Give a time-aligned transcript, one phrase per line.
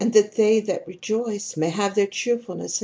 [0.09, 2.79] that they that rejoice may have their cheerfulness!